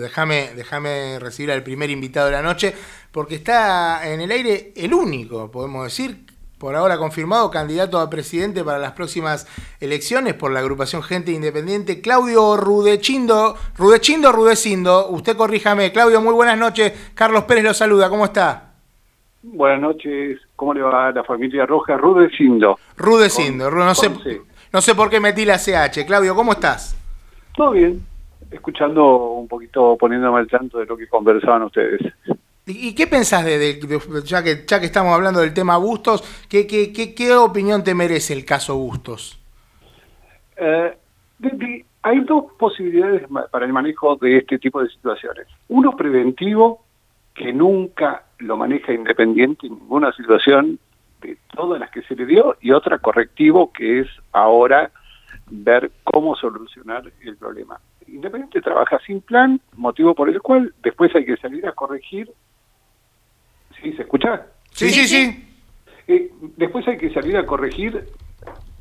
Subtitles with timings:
[0.00, 2.74] Déjame, déjame recibir al primer invitado de la noche,
[3.12, 6.24] porque está en el aire el único, podemos decir,
[6.60, 9.48] por ahora confirmado, candidato a presidente para las próximas
[9.80, 16.58] elecciones por la agrupación Gente Independiente, Claudio Rudechindo, Rudechindo, Rudecindo, usted corríjame, Claudio, muy buenas
[16.58, 18.74] noches, Carlos Pérez lo saluda, ¿cómo está?
[19.42, 21.96] Buenas noches, ¿cómo le va a la familia Roja?
[21.96, 22.78] Rudecindo.
[22.94, 24.10] Rudecindo, no, sé,
[24.70, 26.94] no sé por qué metí la CH, Claudio, ¿cómo estás?
[27.56, 28.06] Todo bien,
[28.50, 32.00] escuchando un poquito, poniéndome al tanto de lo que conversaban ustedes.
[32.66, 33.80] ¿Y qué pensás de,
[34.24, 38.32] ya, que, ya que estamos hablando del tema Bustos, qué, qué, qué, opinión te merece
[38.32, 39.40] el caso Bustos?
[40.56, 40.96] Eh,
[42.02, 45.46] hay dos posibilidades para el manejo de este tipo de situaciones.
[45.68, 46.84] Uno preventivo,
[47.34, 50.78] que nunca lo maneja independiente en ninguna situación
[51.22, 54.90] de todas las que se le dio, y otra correctivo, que es ahora
[55.50, 57.80] ver cómo solucionar el problema.
[58.12, 62.30] Independiente trabaja sin plan, motivo por el cual después hay que salir a corregir.
[63.80, 63.92] ¿Sí?
[63.92, 64.46] ¿Se escucha?
[64.72, 65.46] Sí, sí, sí.
[66.08, 68.04] Eh, después hay que salir a corregir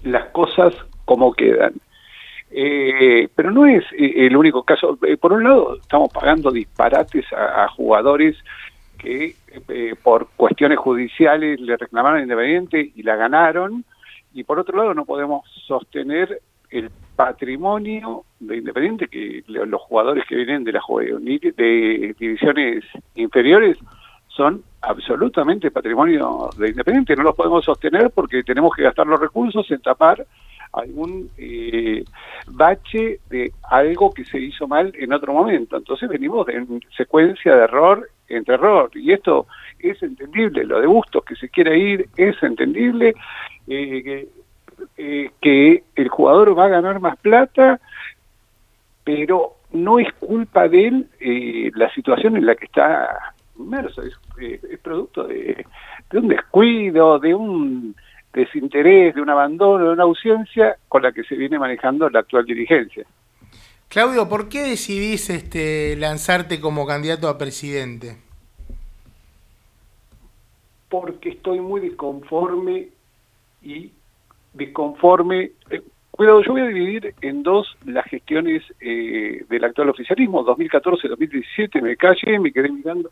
[0.03, 0.73] las cosas
[1.05, 1.73] como quedan.
[2.51, 4.97] Eh, pero no es eh, el único caso.
[5.19, 8.35] por un lado, estamos pagando disparates a, jugadores
[8.97, 9.35] que
[10.03, 13.85] por cuestiones judiciales le reclamaron Independiente y la ganaron.
[14.33, 20.35] Y por otro lado, no podemos sostener el patrimonio de Independiente, que los jugadores que
[20.35, 22.83] vienen de la de divisiones
[23.15, 23.77] inferiores
[24.27, 29.69] son absolutamente patrimonio de Independiente, no los podemos sostener porque tenemos que gastar los recursos
[29.71, 30.25] en tapar
[30.71, 32.03] algún eh,
[32.47, 35.77] bache de algo que se hizo mal en otro momento.
[35.77, 39.47] Entonces venimos en secuencia de error entre error, y esto
[39.79, 43.15] es entendible, lo de Bustos que se quiera ir es entendible,
[43.67, 44.29] eh,
[44.97, 47.79] eh, que el jugador va a ganar más plata,
[49.03, 54.13] pero no es culpa de él eh, la situación en la que está inmerso, es,
[54.41, 55.65] eh, producto de,
[56.13, 57.95] un descuido, de un
[58.33, 62.45] desinterés, de un abandono, de una ausencia con la que se viene manejando la actual
[62.45, 63.05] dirigencia.
[63.89, 68.17] Claudio, ¿por qué decidís este, lanzarte como candidato a presidente?
[70.89, 72.89] Porque estoy muy disconforme
[73.61, 73.91] y
[74.53, 75.51] disconforme.
[75.69, 80.45] Eh, cuidado, yo voy a dividir en dos las gestiones eh, del actual oficialismo.
[80.45, 83.09] 2014-2017 me callé, me quedé mirando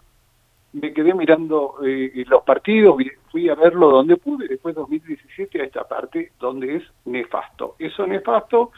[0.74, 2.97] me quedé mirando eh, los partidos,
[3.31, 7.76] fui a verlo donde pude, después 2017 a esta parte donde es nefasto.
[7.80, 8.72] Eso nefasto,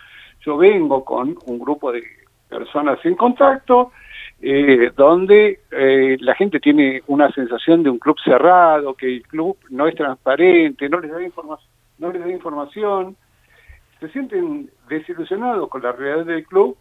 [0.46, 2.04] yo vengo con un grupo de
[2.48, 3.92] personas en contacto,
[4.40, 5.60] eh, donde
[6.22, 10.88] la gente tiene una sensación de un club cerrado, que el club no es transparente,
[10.88, 13.16] no les da información no les da información,
[14.00, 16.78] se sienten desilusionados con la realidad del club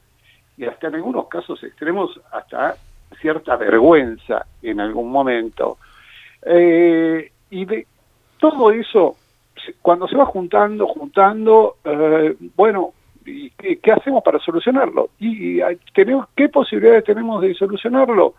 [0.56, 2.76] y hasta en algunos casos extremos hasta
[3.20, 5.78] cierta vergüenza en algún momento.
[6.42, 7.86] Eh, y de
[8.38, 9.16] todo eso,
[9.82, 12.92] cuando se va juntando, juntando, eh, bueno,
[13.26, 15.10] ¿y qué, hacemos para solucionarlo?
[15.18, 15.60] ¿Y
[15.92, 18.34] tenemos, qué posibilidades tenemos de solucionarlo?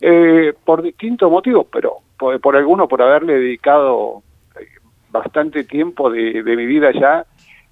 [0.00, 4.22] Eh, por distintos motivos, pero por, por alguno por haberle dedicado
[5.12, 7.26] bastante tiempo de, mi vida ya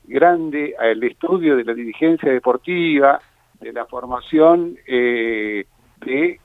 [0.04, 3.20] grande al estudio de la dirigencia deportiva,
[3.60, 5.64] de la formación eh,
[6.04, 6.38] de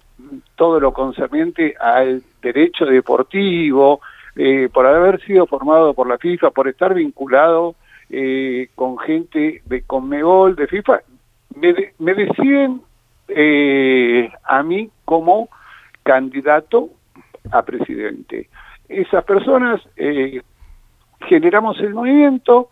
[0.55, 3.99] todo lo concerniente al derecho deportivo,
[4.37, 7.75] eh, por haber sido formado por la FIFA, por estar vinculado
[8.09, 11.01] eh, con gente de Conmebol, de FIFA,
[11.55, 12.81] me, me deciden
[14.43, 15.49] a mí como
[16.03, 16.89] candidato
[17.51, 18.49] a presidente.
[18.87, 19.81] Esas personas
[21.21, 22.69] generamos el movimiento,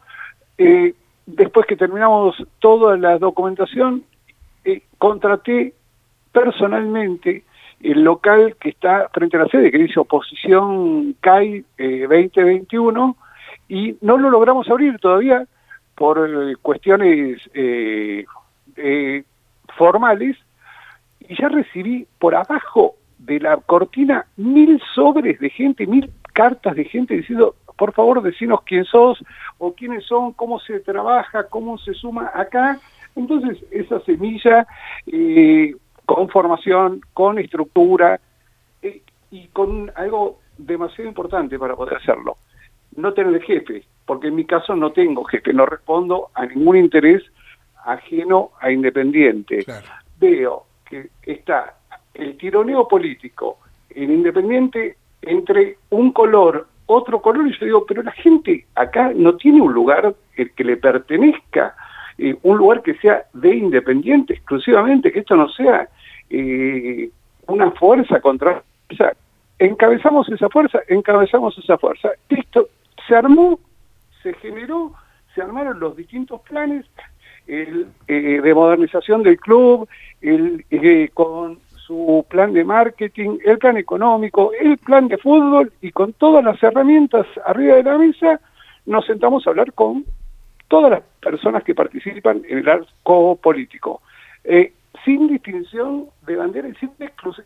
[0.57, 0.93] eh,
[1.25, 4.03] después que terminamos toda la documentación,
[4.65, 5.73] eh, contraté
[6.31, 7.43] personalmente
[7.81, 13.97] el local que está frente a la sede, que dice oposición CAI 2021, eh, y
[14.01, 15.45] no lo logramos abrir todavía
[15.95, 16.29] por
[16.61, 17.41] cuestiones
[19.77, 20.37] formales,
[21.19, 26.85] y ya recibí por abajo de la cortina mil sobres de gente, mil cartas de
[26.85, 29.23] gente diciendo por favor decinos quién sos
[29.57, 32.79] o quiénes son, cómo se trabaja, cómo se suma acá.
[33.15, 34.67] Entonces, esa semilla
[35.07, 35.75] eh,
[36.05, 38.19] con formación, con estructura
[38.81, 42.37] eh, y con algo demasiado importante para poder hacerlo.
[42.95, 47.23] No tener jefe, porque en mi caso no tengo jefe, no respondo a ningún interés
[47.85, 49.65] ajeno a Independiente.
[50.19, 51.75] Veo que está
[52.13, 53.57] el tironeo político
[53.89, 59.35] en Independiente entre un color otro color y yo digo, pero la gente acá no
[59.35, 61.75] tiene un lugar que le pertenezca,
[62.17, 65.87] eh, un lugar que sea de independiente exclusivamente, que esto no sea
[66.29, 67.09] eh,
[67.47, 68.63] una fuerza contra...
[68.91, 69.13] O sea,
[69.59, 72.09] encabezamos esa fuerza, encabezamos esa fuerza.
[72.29, 72.67] Listo,
[73.07, 73.59] se armó,
[74.21, 74.93] se generó,
[75.33, 76.85] se armaron los distintos planes
[77.47, 79.87] el, eh, de modernización del club,
[80.21, 85.91] el, eh, con su plan de marketing, el plan económico, el plan de fútbol y
[85.91, 88.39] con todas las herramientas arriba de la mesa
[88.85, 90.05] nos sentamos a hablar con
[90.67, 94.01] todas las personas que participan en el arco político,
[94.43, 96.91] eh, sin distinción de bandera y sin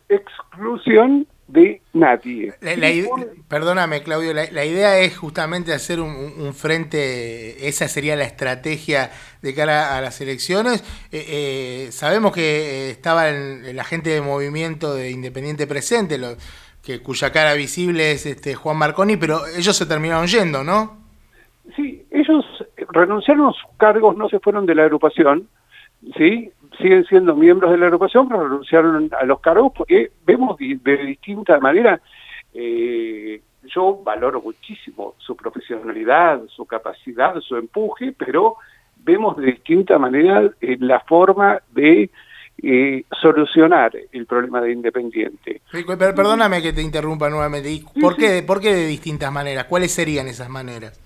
[0.08, 2.52] exclusión de nadie.
[3.48, 9.10] perdóname, Claudio, la, idea es justamente hacer un, frente, esa sería la estrategia
[9.42, 10.84] de cara a las elecciones.
[11.10, 16.36] Eh, eh, sabemos que estaba la gente de movimiento de Independiente presente, lo,
[16.84, 20.98] que cuya cara visible es este Juan Marconi, pero ellos se terminaron yendo, ¿no?
[21.76, 22.44] Sí, ellos
[22.90, 25.48] renunciaron a sus cargos, no se fueron de la agrupación,
[26.16, 26.50] ¿sí?
[26.78, 31.58] Siguen siendo miembros de la agrupación, pero renunciaron a los cargos porque vemos de, distinta
[31.58, 32.00] manera,
[32.54, 38.56] eh, yo valoro muchísimo su profesionalidad, su capacidad, su empuje, pero
[38.96, 42.10] vemos de distinta manera eh, la forma de
[42.60, 45.60] eh, solucionar el problema de Independiente.
[45.70, 47.82] Perdóname que te interrumpa nuevamente.
[48.00, 49.64] ¿Por, qué, ¿Por qué de distintas maneras?
[49.64, 51.00] ¿Cuáles serían esas maneras?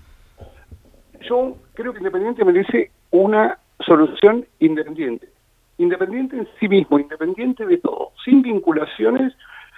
[1.21, 5.32] Yo creo que Independiente merece una solución independiente
[5.77, 9.33] independiente en sí mismo, independiente de todo, sin vinculaciones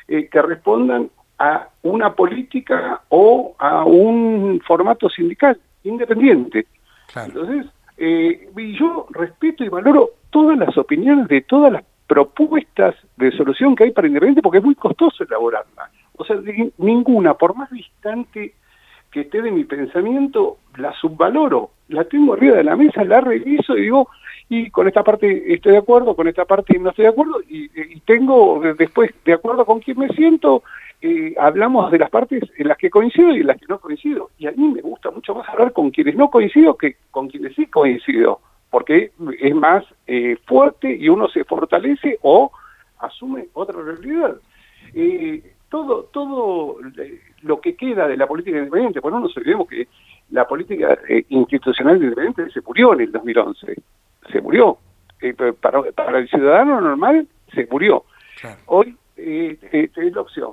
[0.07, 1.09] eh, que respondan
[1.39, 6.67] a una política o a un formato sindical, independiente.
[7.15, 7.65] Entonces,
[7.97, 13.85] eh, yo respeto y valoro todas las opiniones de todas las propuestas de solución que
[13.85, 15.89] hay para Independiente porque es muy costoso elaborarla.
[16.17, 16.37] O sea,
[16.77, 18.53] ninguna, por más distante
[19.15, 23.77] que esté de mi pensamiento, la subvaloro, la tengo arriba de la mesa, la reviso
[23.77, 24.09] y digo,
[24.49, 27.69] y con esta parte estoy de acuerdo, con esta parte no estoy de acuerdo, y,
[28.01, 30.63] tengo después, de acuerdo con quien me siento,
[31.01, 34.31] eh, hablamos de las partes en las que coincido y en las que no coincido.
[34.37, 37.55] Y a mí me gusta mucho más hablar con quienes no coincido que con quienes
[37.55, 42.51] sí coincido, porque es más eh, fuerte y uno se fortalece o
[42.99, 44.35] asume otra realidad.
[44.93, 46.77] Eh, todo, todo
[47.41, 49.87] lo que queda de la política independiente, bueno, no nos olvidemos que
[50.31, 50.97] la política
[51.29, 53.75] institucional independiente se murió en el 2011
[54.31, 54.77] se murió.
[55.21, 58.03] Eh, para, para, el ciudadano normal, se murió.
[58.65, 60.51] Hoy eh, eh, es la opción.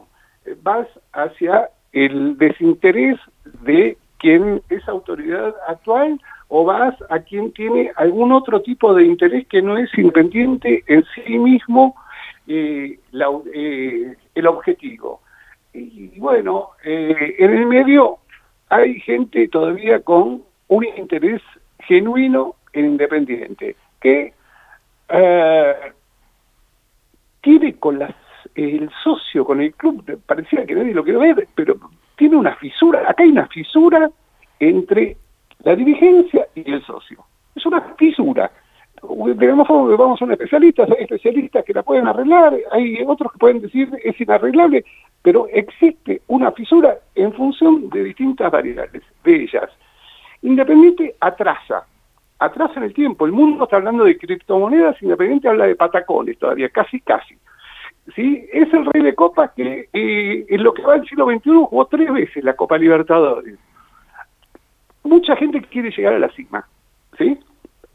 [0.62, 3.18] Vas hacia el desinterés
[3.62, 9.46] de quien es autoridad actual o vas a quien tiene algún otro tipo de interés
[9.48, 11.96] que no es independiente en sí mismo
[14.34, 15.20] el objetivo.
[15.72, 18.18] Y, bueno, en el medio
[18.68, 21.42] hay gente todavía con un interés
[21.80, 24.32] genuino en Independiente, que
[25.08, 25.74] eh,
[27.40, 28.14] tiene con las
[28.54, 31.76] el socio, con el club, parecía que nadie lo quiere ver, pero
[32.16, 34.10] tiene una fisura, acá hay una fisura
[34.58, 35.16] entre
[35.62, 37.24] la dirigencia y el socio.
[37.54, 38.50] Es una fisura.
[39.02, 43.60] Digamos, vamos a un especialista, hay especialistas que la pueden arreglar, hay otros que pueden
[43.60, 44.84] decir es inarreglable,
[45.22, 49.68] pero existe una fisura en función de distintas variables de ellas.
[50.42, 51.84] Independiente atrasa,
[52.38, 53.26] atrás en el tiempo.
[53.26, 57.36] El mundo está hablando de criptomonedas, Independiente habla de patacones todavía, casi, casi.
[58.14, 58.48] ¿Sí?
[58.52, 61.86] Es el rey de copas que eh, en lo que va del siglo XXI jugó
[61.86, 63.58] tres veces la Copa Libertadores.
[65.04, 66.66] Mucha gente quiere llegar a la cima.
[67.16, 67.38] ¿sí?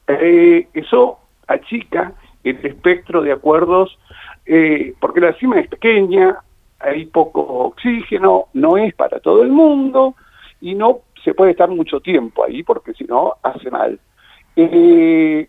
[0.08, 3.98] Eh, eso achica el espectro de acuerdos,
[4.46, 6.38] eh, porque la cima es pequeña,
[6.80, 10.16] hay poco oxígeno, no es para todo el mundo
[10.62, 14.00] y no se puede estar mucho tiempo ahí porque si no hace mal
[14.56, 15.48] eh,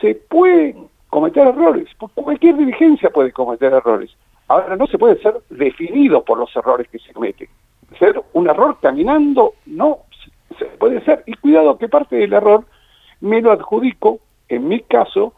[0.00, 4.10] se pueden cometer errores, cualquier dirigencia puede cometer errores.
[4.46, 7.48] Ahora no se puede ser definido por los errores que se cometen.
[7.98, 9.98] Ser un error caminando no
[10.58, 11.22] se puede ser.
[11.26, 12.64] Y cuidado que parte del error
[13.20, 15.34] me lo adjudico, en mi caso,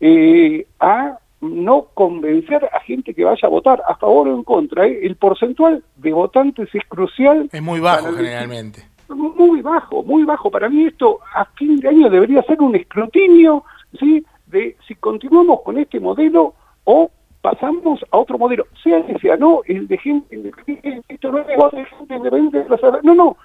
[0.00, 4.86] eh, a no convencer a gente que vaya a votar a favor o en contra.
[4.86, 5.00] ¿eh?
[5.02, 7.48] El porcentual de votantes es crucial.
[7.52, 10.50] Es muy bajo generalmente muy bajo, muy bajo.
[10.50, 13.64] Para mí esto a fin de año debería ser un escrutinio,
[13.98, 14.24] ¿sí?
[14.46, 17.10] De si continuamos con este modelo o
[17.40, 21.46] pasamos a otro modelo, sea que sea no, el de gente independiente, esto no es
[21.46, 22.66] de gente independiente,
[23.02, 23.36] no, no,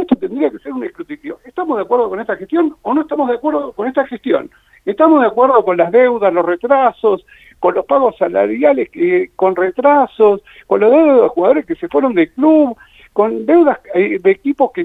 [0.00, 1.38] esto tendría que ser un escrutinio.
[1.44, 4.50] ¿Estamos de acuerdo con esta gestión o no estamos de acuerdo con esta gestión?
[4.84, 7.24] ¿Estamos de acuerdo con las deudas, los retrasos,
[7.58, 11.88] con los pagos salariales que, con retrasos, con los deudas de los jugadores que se
[11.88, 12.76] fueron del club,
[13.12, 14.84] con deudas eh, de equipos que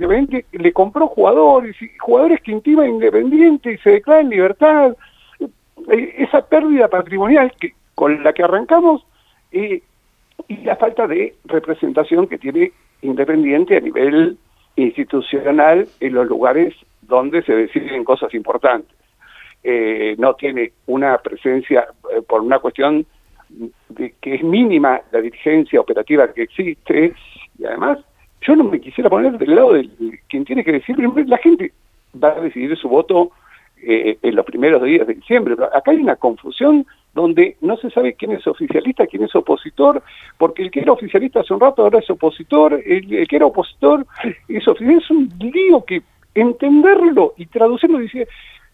[0.51, 4.95] le compró jugadores, jugadores que intima Independiente y se declara en libertad.
[5.91, 9.05] Eh, esa pérdida patrimonial que con la que arrancamos
[9.51, 9.83] y
[10.63, 14.37] la falta de representación que tiene Independiente a nivel
[14.81, 18.95] institucional en los lugares donde se deciden cosas importantes.
[19.63, 23.05] Eh, no tiene una presencia eh, por una cuestión
[23.89, 27.13] de que es mínima la dirigencia operativa que existe
[27.57, 27.99] y además
[28.41, 29.89] yo no me quisiera poner del lado de
[30.29, 30.95] quien tiene que decir,
[31.27, 31.73] la gente
[32.21, 33.31] va a decidir su voto
[33.81, 35.55] eh, en los primeros días de diciembre.
[35.73, 40.03] Acá hay una confusión donde no se sabe quién es oficialista, quién es opositor,
[40.37, 44.05] porque el que era oficialista hace un rato ahora es opositor, el, que era opositor
[44.47, 45.05] es oficialista.
[45.05, 46.03] Es un lío que
[46.35, 48.27] entenderlo y traducirlo dice,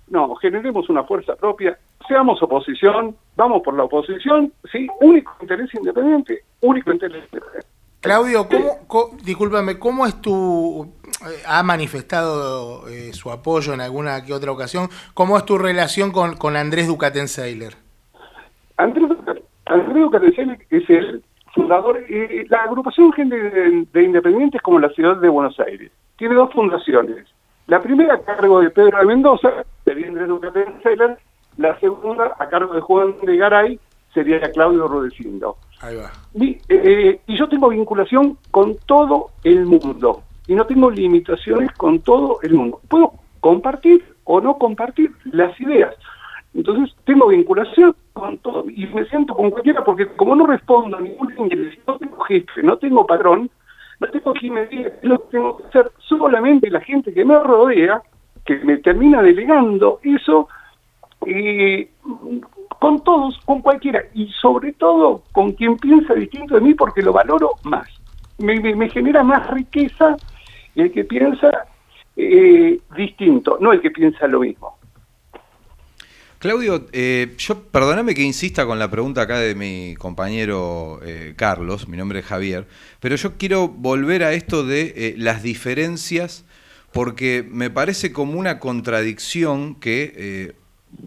[0.08, 1.78] no, generemos una fuerza propia,
[2.08, 7.68] seamos oposición, vamos por la oposición, sí, único interés independiente, único interés independiente.
[8.02, 8.48] Claudio,
[8.88, 10.94] ¿cómo, discúlpame, ¿cómo es tu,
[11.28, 16.12] eh, ha manifestado eh, su apoyo en alguna que otra ocasión, cómo es tu relación
[16.12, 17.85] con, con Andrés Ducaten-Seiler?
[18.78, 19.10] Andrés,
[19.66, 25.60] Ducaten-Seiler es el fundador, eh, la agrupación de, de independientes como la ciudad de Buenos
[25.60, 25.92] Aires.
[26.18, 27.26] Tiene dos fundaciones.
[27.68, 31.18] La primera a cargo de Pedro de Mendoza, sería Andrés Ducaten-Seiler,
[31.58, 33.80] la segunda a cargo de Juan de Garay,
[34.14, 35.58] sería Claudio Rodecindo.
[35.82, 36.12] Ahí va.
[36.70, 42.40] Eh, y, yo tengo vinculación con todo el mundo y no tengo limitaciones con todo
[42.44, 42.80] el mundo.
[42.88, 45.96] Puedo compartir o no compartir las ideas.
[46.56, 51.02] Entonces tengo vinculación con todo y me siento con cualquiera porque como no respondo a
[51.02, 53.52] ningún inglés, no tengo jefe, no tengo padrón,
[54.00, 54.56] no tengo quien
[55.02, 58.02] lo tengo que hacer, solamente la gente que me rodea,
[58.46, 60.48] que me termina delegando eso,
[61.26, 61.86] y
[62.80, 67.12] con todos, con cualquiera, y sobre todo con quien piensa distinto de mí porque lo
[67.12, 67.88] valoro más.
[68.38, 70.16] Me, genera más riqueza
[70.76, 71.66] el que piensa
[72.16, 74.75] eh, distinto, no el que piensa lo mismo.
[76.46, 81.88] Claudio, eh, yo perdóname que insista con la pregunta acá de mi compañero eh, Carlos,
[81.88, 82.68] mi nombre es Javier,
[83.00, 86.46] pero yo quiero volver a esto de las diferencias
[86.92, 90.54] porque me parece como una contradicción que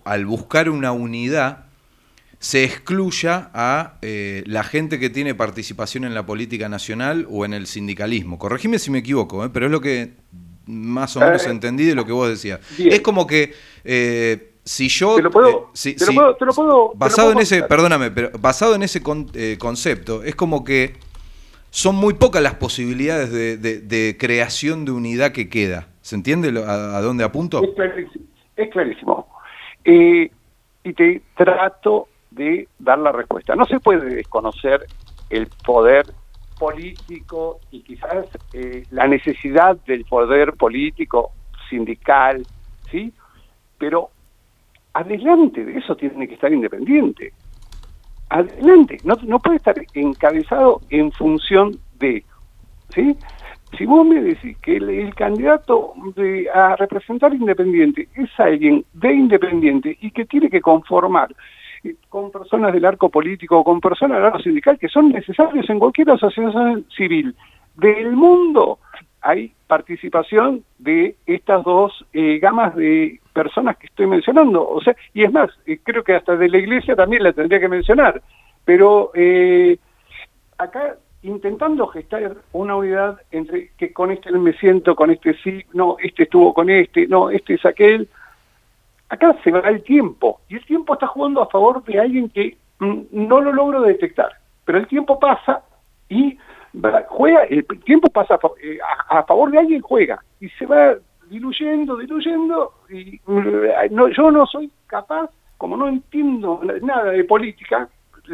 [0.04, 1.66] al buscar una unidad,
[2.40, 7.52] se excluya a eh, la gente que tiene participación en la política nacional o en
[7.52, 8.38] el sindicalismo.
[8.38, 10.12] Corregime si me equivoco, eh, pero es lo que
[10.66, 12.60] más o menos eh, entendí de lo que vos decías.
[12.78, 13.54] Es como que
[14.68, 18.82] si yo te lo puedo, te lo puedo, basado en ese, perdóname, pero basado en
[18.82, 20.96] ese concepto, es como que
[21.70, 25.88] son muy pocas las posibilidades de, creación de unidad que queda.
[26.02, 27.64] ¿Se entiende a, dónde apunto?
[27.64, 28.24] Es clarísimo.
[28.56, 29.28] Es clarísimo.
[29.84, 30.28] y
[30.92, 33.56] te trato de dar la respuesta.
[33.56, 34.84] No se puede desconocer
[35.30, 36.04] el poder
[36.58, 41.32] político y quizás eh, la necesidad del poder político
[41.70, 42.46] sindical,
[42.90, 43.14] ¿sí?
[43.78, 44.10] Pero
[44.98, 47.32] adelante de eso tiene que estar independiente.
[48.30, 52.24] Adelante, no, puede estar encabezado en función de,
[52.90, 53.16] ¿sí?
[53.76, 55.94] Si vos me decís que el, candidato
[56.52, 61.28] a representar Independiente es alguien de Independiente y que tiene que conformar
[62.08, 65.78] con personas del arco político o con personas del arco sindical que son necesarios en
[65.78, 67.34] cualquier asociación civil
[67.76, 68.78] del mundo,
[69.20, 74.68] hay participación de estas dos eh, gamas de personas que estoy mencionando.
[74.68, 77.60] O sea, y es más, eh, creo que hasta de la iglesia también la tendría
[77.60, 78.20] que mencionar.
[78.64, 79.78] Pero eh,
[80.58, 85.96] acá intentando gestar una unidad entre que con este me siento, con este sí, no,
[86.00, 88.08] este estuvo con este, no, este es aquel,
[89.08, 92.56] acá se va el tiempo y el tiempo está jugando a favor de alguien que
[92.80, 94.32] mm, no lo logro detectar,
[94.64, 95.62] pero el tiempo pasa
[96.08, 96.38] y
[97.08, 98.78] juega, el tiempo pasa eh,
[99.08, 100.94] a, favor de alguien juega y se va
[101.28, 107.88] diluyendo, diluyendo y mm, no, yo no soy capaz, como no entiendo nada de política,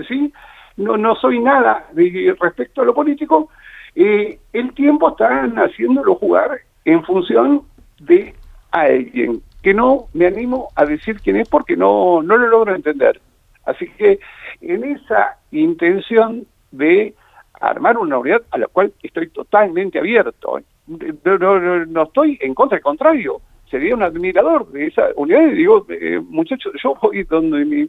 [0.09, 0.33] ¿sí?
[0.77, 3.51] no, soy nada de, respecto a lo político,
[3.95, 7.63] eh, el tiempo está haciéndolo jugar en función
[8.01, 8.35] de
[8.71, 13.21] alguien que no me animo a decir quién es porque no, no lo logro entender.
[13.65, 14.19] Así que
[14.61, 17.15] en esa intención de
[17.61, 23.41] armar una unidad a la cual estoy totalmente abierto, no, estoy en contra, al contrario,
[23.71, 27.89] sería un admirador de esa unidad y digo, eh, muchachos, yo voy donde me,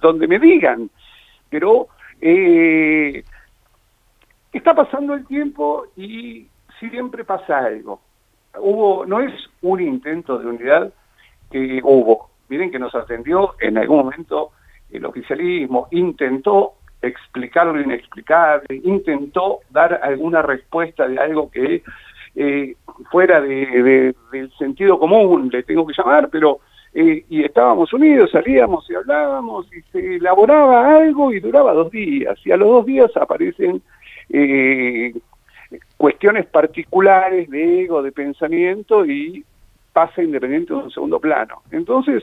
[0.00, 0.90] donde me digan,
[1.48, 1.88] pero
[2.20, 3.22] eh,
[4.52, 6.46] está pasando el tiempo y
[6.78, 8.00] siempre pasa algo
[8.58, 10.92] hubo, no es un intento de unidad
[11.50, 12.30] que hubo.
[12.48, 14.52] Miren que nos atendió en algún momento
[14.90, 21.82] el oficialismo, intentó explicar lo inexplicable, intentó dar alguna respuesta de algo que
[22.36, 22.76] eh,
[23.10, 26.60] fuera de, del sentido común, le tengo que llamar, pero
[26.92, 32.38] eh, y estábamos unidos, salíamos y hablábamos y se elaboraba algo y duraba dos días.
[32.44, 33.80] Y a los dos días aparecen
[34.28, 35.14] eh,
[35.96, 39.44] cuestiones particulares de ego, de pensamiento y
[39.92, 41.62] pasa Independiente en un segundo plano.
[41.70, 42.22] Entonces,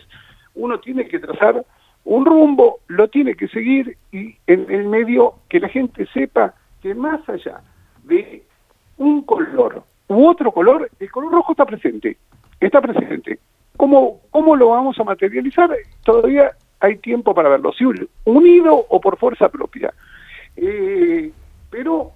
[0.56, 1.66] uno tiene que trazar
[2.08, 6.96] un rumbo, lo tiene que seguir y en el medio que la gente sepa que
[6.96, 7.62] más allá
[8.06, 8.44] de
[8.98, 12.16] un color u otro color, el color rojo está presente,
[12.62, 13.40] está presente.
[13.76, 15.70] ¿Cómo, cómo lo vamos a materializar?
[16.06, 17.84] Todavía hay tiempo para verlo, si
[18.24, 19.94] unido o por fuerza propia.
[20.56, 21.30] Eh,
[21.70, 22.14] pero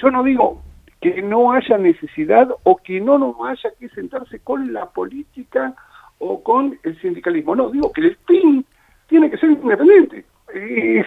[0.00, 0.62] yo no digo
[1.00, 5.74] que no haya necesidad o que no, no haya que sentarse con la política
[6.20, 7.56] o con el sindicalismo.
[7.56, 8.64] No, digo que el PIN
[9.08, 10.24] tiene que ser independiente.
[10.54, 11.06] Es,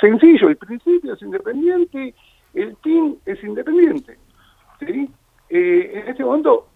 [0.00, 2.14] sencillo, el principio es independiente,
[2.54, 4.18] el team es independiente.
[4.80, 5.08] ¿sí?
[5.48, 6.68] Eh, en este momento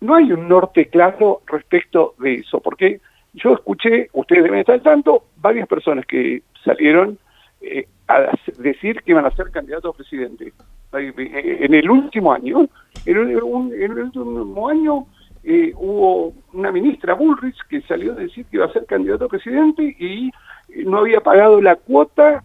[0.00, 3.00] no hay un norte claro respecto de eso, porque
[3.34, 7.18] yo escuché, ustedes deben estar al tanto, varias personas que salieron
[7.60, 10.52] eh, a decir que iban a ser candidatos a presidente.
[10.92, 12.68] Eh, en el último año,
[13.06, 15.06] en, en el último año
[15.44, 19.28] eh, hubo una ministra Bullrich que salió a decir que iba a ser candidato a
[19.28, 22.44] presidente y eh, no había pagado la cuota,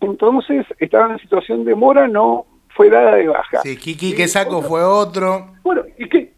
[0.00, 3.60] entonces estaba en situación de mora, no fue dada de baja.
[3.62, 5.54] Sí, Kiki que saco fue otro.
[5.64, 6.32] Bueno, y que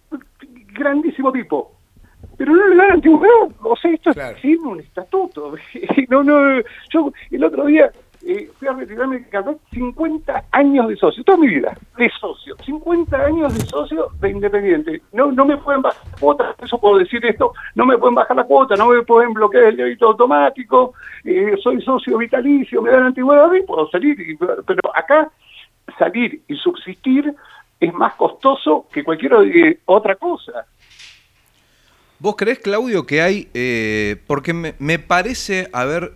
[0.73, 1.73] grandísimo tipo.
[2.37, 5.55] Pero no le dan antigüedad, o sea, esto es un estatuto.
[6.09, 7.93] no, no, yo el otro día
[8.23, 12.55] eh, fui a retirarme de carnet 50 años de socio, toda mi vida, de socio,
[12.65, 15.03] 50 años de socio de Independiente.
[15.13, 18.37] No, no me pueden bajar la cuota, eso puedo decir esto, no me pueden bajar
[18.37, 20.93] la cuota, no me pueden bloquear el débito automático,
[21.25, 25.31] eh, soy socio vitalicio, me dan antigüedad y puedo salir, pero acá
[25.99, 27.35] salir y subsistir
[27.81, 30.67] es más costoso que cualquier otra cosa.
[32.19, 36.13] ¿Vos crees, Claudio, que hay, eh, porque me, parece haber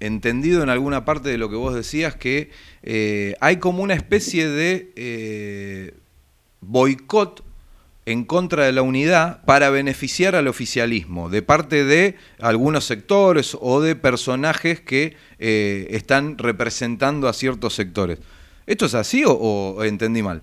[0.00, 2.50] entendido en alguna parte de lo que vos decías que
[2.82, 5.94] eh, hay como una especie de eh,
[6.60, 7.44] boicot
[8.06, 13.80] en contra de la unidad para beneficiar al oficialismo, de parte de algunos sectores o
[13.80, 18.18] de personajes que eh, están representando a ciertos sectores.
[18.66, 20.42] ¿Esto es así o entendí mal?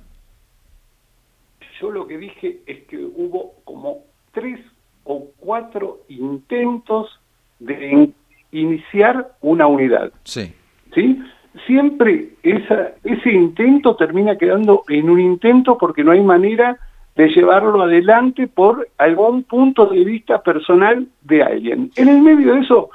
[1.82, 4.60] Yo lo que dije es que hubo como tres
[5.04, 7.20] o cuatro intentos
[7.60, 8.12] de
[8.60, 10.12] iniciar una unidad.
[10.24, 10.54] Sí.
[10.94, 11.22] ¿Sí?
[11.66, 16.78] Siempre esa, ese intento termina quedando en un intento porque no hay manera
[17.16, 21.92] de llevarlo adelante por algún punto de vista personal de alguien.
[21.96, 22.90] En el medio de eso,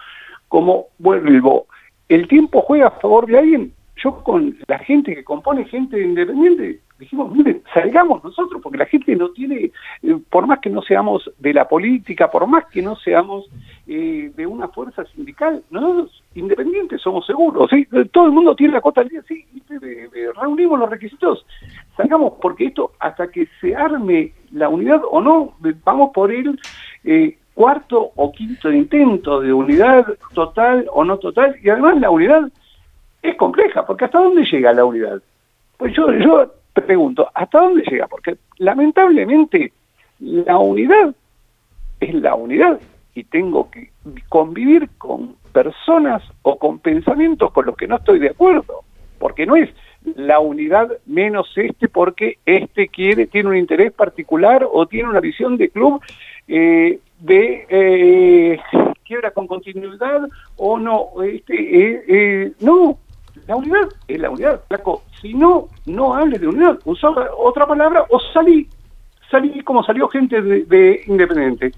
[0.48, 1.66] como vuelvo,
[2.08, 6.80] el tiempo juega a favor de alguien, yo con la gente que compone gente independiente,
[7.00, 11.30] dijimos, miren, salgamos nosotros, porque la gente no tiene, eh, por más que no seamos
[11.38, 13.46] de la política, por más que no seamos
[13.86, 17.88] eh, de una fuerza sindical, nosotros independientes somos seguros, ¿sí?
[18.12, 19.44] todo el mundo tiene la cuota al día, sí,
[20.36, 21.46] reunimos los requisitos,
[21.96, 26.60] salgamos, porque esto, hasta que se arme la unidad o no, vamos por el
[27.04, 32.50] eh, cuarto o quinto intento de unidad total o no total, y además la unidad
[33.22, 35.22] es compleja, porque ¿hasta dónde llega la unidad?
[35.78, 38.06] Pues yo, yo pregunto, ¿hasta dónde llega?
[38.06, 39.72] Porque lamentablemente
[40.20, 41.14] la unidad
[42.00, 42.80] es la unidad
[43.14, 43.90] y tengo que
[44.28, 48.84] convivir con personas o con pensamientos con los que no estoy de acuerdo,
[49.18, 49.68] porque no es
[50.16, 55.58] la unidad menos este porque este quiere tiene un interés particular o tiene una visión
[55.58, 56.00] de club
[56.48, 58.58] eh, de eh,
[59.04, 60.22] quiebra con continuidad
[60.56, 62.98] o no este eh, eh no
[63.46, 65.02] la unidad es la unidad, flaco.
[65.20, 66.78] Si no, no hables de unidad.
[66.84, 68.68] Usa otra palabra o salí.
[69.30, 71.72] Salí como salió gente de, Independiente.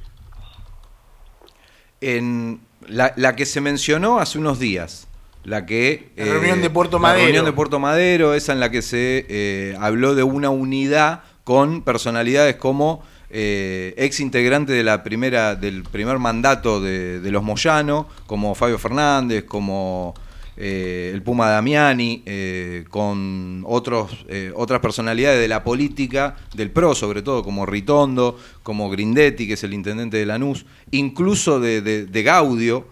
[2.01, 5.09] En la, que se mencionó hace unos días,
[5.45, 6.11] la que...
[6.17, 7.19] La reunión de Puerto Madero.
[7.19, 11.23] La reunión de Puerto Madero, esa en la que se eh, habló de una unidad
[11.45, 17.43] con personalidades como eh, ex integrante de la primera, del primer mandato de, de los
[17.43, 20.15] Moyano, como Fabio Fernández, como
[20.57, 26.95] eh, el Puma Damiani, eh, con otros, eh, otras personalidades de la política, del PRO
[26.95, 32.87] sobre todo, como Ritondo, como Grindetti, que es el intendente de Lanús, incluso de, Gaudio,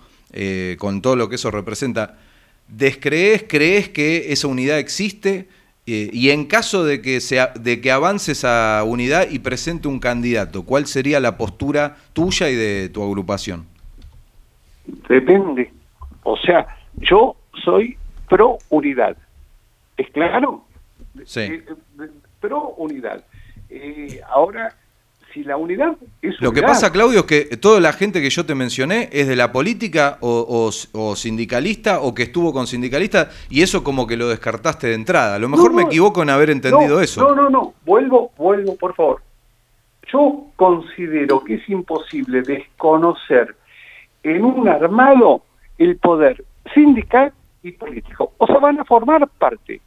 [0.79, 2.19] con todo lo que eso representa.
[2.69, 5.49] ¿Descrees, crees que esa unidad existe?
[5.87, 10.63] y en caso de que, sea, de que avance esa unidad y presente un candidato,
[10.63, 13.67] ¿cuál sería la postura tuya y de tu agrupación?
[15.09, 15.73] Depende.
[16.23, 16.65] O sea,
[16.99, 17.97] yo soy
[18.29, 19.17] pro unidad.
[19.97, 20.65] ¿Es claro?
[21.25, 21.41] Sí.
[21.41, 22.09] Eh, eh,
[22.41, 23.25] pro unidad.
[23.69, 24.75] Eh, ahora,
[25.33, 28.45] si la unidad es Lo que pasa, Claudio, es que toda la gente que yo
[28.47, 33.47] te mencioné es de la política o, o- o sindicalista o que estuvo con sindicalistas
[33.49, 35.37] y eso como que lo descartaste de entrada.
[35.37, 37.21] A lo mejor No, me equivoco en haber entendido no, eso.
[37.21, 39.23] No, no, no, vuelvo, vuelvo, por favor.
[40.13, 43.55] Yo considero que es imposible desconocer
[44.25, 45.43] en un armado
[45.79, 47.33] el poder sindical
[47.63, 48.33] y político.
[48.39, 49.81] O sea, van a formar parte.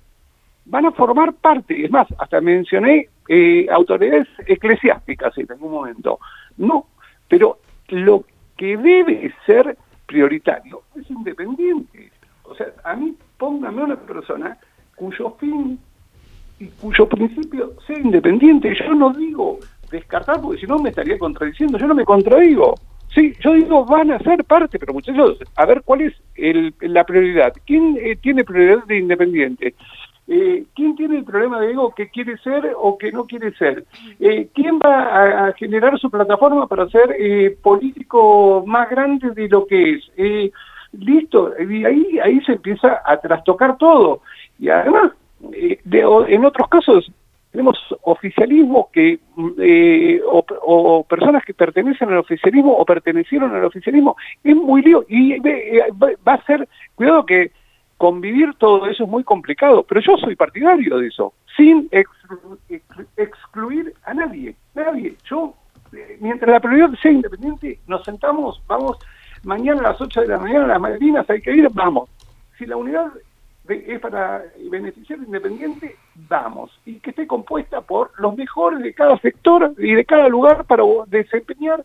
[0.66, 1.84] Van a formar parte.
[1.84, 6.20] Es más, hasta mencioné eh, autoridades eclesiásticas en algún momento.
[6.58, 6.88] No,
[7.28, 7.60] pero
[7.90, 8.24] lo
[8.58, 12.12] que debe ser prioritario es independiente.
[12.44, 14.58] O sea, a mí póngame una persona
[14.96, 15.80] cuyo fin
[16.60, 18.76] y cuyo principio sea independiente.
[18.76, 19.60] Yo no digo
[19.90, 21.78] descartar, porque si no me estaría contradiciendo.
[21.78, 22.76] Yo no me contradigo.
[23.14, 27.04] Sí, yo digo van a ser parte, pero muchachos, a ver cuál es el- la
[27.04, 27.54] prioridad.
[27.66, 29.76] ¿Quién eh, tiene prioridad de independiente?
[30.28, 33.86] Eh, ¿Quién tiene el problema de ego que quiere ser o que no quiere ser?
[34.20, 39.68] Eh, ¿Quién va a, generar su plataforma para ser eh, político más grande de lo
[39.68, 40.52] que es?
[40.94, 44.22] Listo, y ahí, ahí se empieza a trastocar todo.
[44.60, 45.12] Y además,
[45.84, 47.12] de- en otros casos,
[47.54, 54.18] tenemos oficialismo que, mm, eh, o, personas que pertenecen al oficialismo o pertenecieron al oficialismo,
[54.44, 55.06] es muy lío.
[55.08, 55.86] Y eh,
[56.28, 57.52] va a ser, cuidado que
[57.98, 63.08] convivir todo eso es muy complicado, pero yo soy partidario de eso, sin exclu- ex-
[63.18, 65.14] excluir a nadie, nadie.
[65.30, 65.54] Yo,
[65.94, 68.98] eh, mientras la prioridad sea independiente, nos sentamos, vamos,
[69.44, 72.10] mañana a las 8 de la mañana a las Malvinas hay que ir, vamos.
[72.58, 73.12] Si la unidad
[73.64, 75.96] de- es para beneficiar al independiente,
[76.30, 76.72] vamos.
[76.86, 80.84] Y que esté compuesta por los mejores de cada sector y de cada lugar para
[81.08, 81.84] desempeñar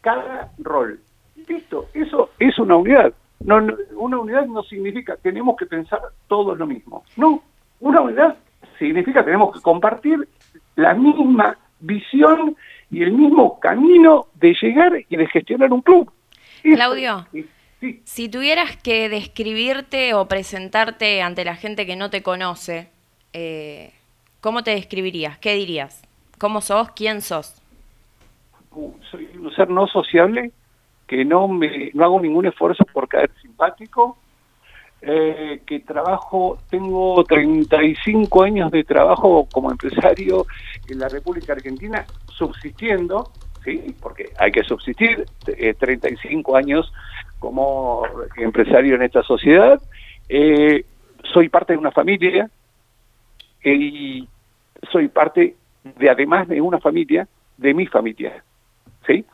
[0.00, 1.00] cada rol.
[1.48, 3.12] Listo, eso es una unidad.
[3.40, 7.04] No, no, una unidad no significa tenemos que pensar todos lo mismo.
[7.16, 7.42] No,
[7.80, 8.36] una unidad
[8.78, 10.28] significa tenemos que compartir
[10.76, 12.56] la misma visión
[12.90, 16.10] y el mismo camino de llegar y de gestionar un club.
[16.62, 17.26] Claudio.
[17.80, 18.02] Sí.
[18.04, 22.88] Si tuvieras que describirte o presentarte ante la gente que no te conoce,
[23.32, 23.92] eh,
[24.40, 25.38] ¿cómo te describirías?
[25.38, 26.02] ¿Qué dirías?
[26.38, 26.90] ¿Cómo sos?
[26.92, 27.60] ¿Quién sos?
[28.72, 30.52] Uh, soy un ser no sociable,
[31.06, 34.16] que no me no hago ningún esfuerzo por caer simpático,
[35.02, 40.46] eh, que trabajo, tengo 35 años de trabajo como empresario
[40.88, 43.32] en la República Argentina, subsistiendo,
[43.64, 43.96] ¿sí?
[44.00, 46.92] porque hay que subsistir, eh, 35 años
[47.40, 48.04] como
[48.36, 49.80] empresario en esta sociedad,
[50.28, 50.84] eh,
[51.32, 52.48] soy parte de una familia
[53.64, 54.28] eh, y
[54.92, 57.26] soy parte de, además de una familia,
[57.56, 58.44] de mi familia,
[59.06, 59.24] ¿sí?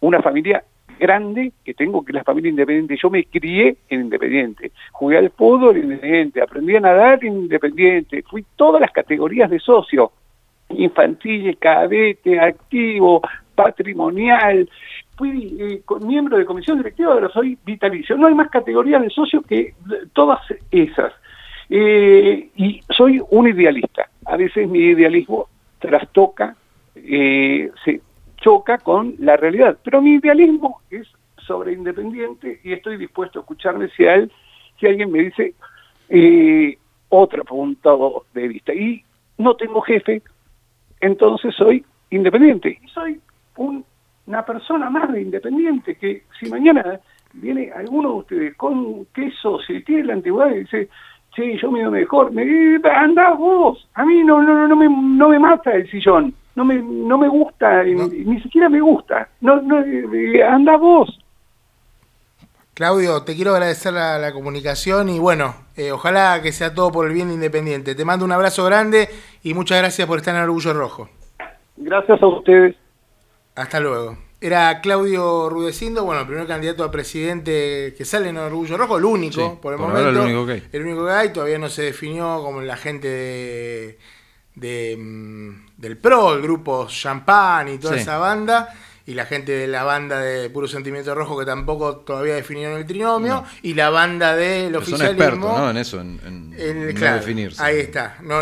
[0.00, 0.64] Una familia
[0.98, 2.96] grande que tengo, que es la familia independiente.
[3.00, 8.22] Yo me crié en Independiente, jugué al fútbol en Independiente, aprendí a nadar en Independiente,
[8.22, 10.12] fui todas las categorías de socio,
[10.70, 13.22] infantil, cadete, activo,
[13.54, 14.68] patrimonial,
[15.20, 18.16] fui eh, miembro de comisión directiva, ahora soy vitalicio.
[18.16, 19.74] No hay más categorías de socio que eh,
[20.14, 21.12] todas esas.
[21.68, 24.08] Eh, y soy un idealista.
[24.24, 25.46] A veces mi idealismo
[25.78, 26.56] trastoca,
[26.96, 28.00] eh, se
[28.38, 29.76] choca con la realidad.
[29.84, 31.06] Pero mi idealismo es
[31.46, 34.32] sobre independiente y estoy dispuesto a escucharme si, él,
[34.78, 35.52] si alguien me dice
[36.08, 36.78] eh,
[37.10, 38.72] otro punto de vista.
[38.72, 39.04] Y
[39.36, 40.22] no tengo jefe,
[40.98, 42.78] entonces soy independiente.
[42.82, 43.20] Y soy
[43.56, 43.84] un-
[44.30, 47.00] una persona más de independiente que si mañana
[47.32, 50.88] viene alguno de ustedes con queso, si tiene la antigüedad y dice,
[51.34, 54.76] che, yo me veo mejor, me dice, andá vos, a mí no, no, no, no
[54.76, 58.06] me, no me mata el sillón, no me, no me gusta, No.
[58.06, 61.18] ni siquiera me gusta, no, no, eh, andá vos.
[62.74, 67.06] Claudio, te quiero agradecer la, la comunicación y bueno, eh, ojalá que sea todo por
[67.08, 67.96] el bien de Independiente.
[67.96, 69.08] Te mando un abrazo grande
[69.42, 71.08] y muchas gracias por estar en Orgullo Rojo.
[71.76, 72.76] Gracias a ustedes.
[73.54, 74.16] Hasta luego.
[74.42, 79.04] Era Claudio Rudecindo, bueno, el primer candidato a presidente que sale en Orgullo Rojo, el
[79.04, 80.20] único Sí, por el por ahora momento.
[80.22, 80.68] el único que hay.
[80.72, 83.98] El único que hay, todavía no se definió como la gente de,
[84.54, 88.00] de, mm, del PRO, el grupo Champagne y toda Sí.
[88.00, 88.74] esa banda.
[89.06, 92.86] Y la gente de la banda de Puro Sentimiento Rojo que tampoco todavía definieron el
[92.86, 93.34] trinomio.
[93.42, 93.44] No.
[93.62, 95.24] Y la banda del Pero son oficialismo.
[95.24, 95.70] expertos, ¿no?
[95.70, 97.60] En eso, en, en no claro, definirse.
[97.62, 98.18] Ahí está.
[98.22, 98.38] No,